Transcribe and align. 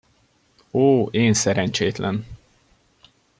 Ó, 0.71 1.07
én 1.11 1.33
szerencsétlen! 1.33 2.25